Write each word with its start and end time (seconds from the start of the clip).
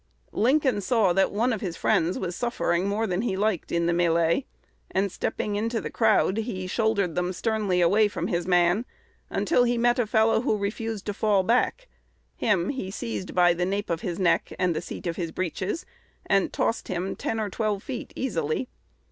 Lincoln 0.33 0.81
saw 0.81 1.13
that 1.13 1.31
one 1.31 1.53
of 1.53 1.61
his 1.61 1.77
friends 1.77 2.17
was 2.17 2.35
suffering 2.35 2.87
more 2.89 3.05
than 3.05 3.21
he 3.21 3.37
liked 3.37 3.71
in 3.71 3.85
the 3.85 3.93
mêlée; 3.93 4.45
and, 4.89 5.11
stepping 5.11 5.55
into 5.55 5.79
the 5.79 5.91
crowd, 5.91 6.37
he 6.37 6.65
shouldered 6.65 7.13
them 7.13 7.31
sternly 7.31 7.81
away 7.81 8.07
from 8.07 8.25
his 8.25 8.47
man, 8.47 8.85
until 9.29 9.63
he 9.63 9.77
met 9.77 9.99
a 9.99 10.07
fellow 10.07 10.41
who 10.41 10.57
refused 10.57 11.05
to 11.05 11.13
fall 11.13 11.43
back: 11.43 11.87
him 12.35 12.69
he 12.69 12.89
seized 12.89 13.35
by 13.35 13.53
the 13.53 13.63
nape 13.63 13.91
of 13.91 14.01
the 14.01 14.15
neck 14.15 14.51
and 14.57 14.75
the 14.75 14.81
seat 14.81 15.05
of 15.05 15.17
his 15.17 15.31
breeches, 15.31 15.85
and 16.25 16.51
tossed 16.51 16.87
him 16.87 17.15
"ten 17.15 17.39
or 17.39 17.51
twelve 17.51 17.83
feet 17.83 18.11
easily." 18.15 18.69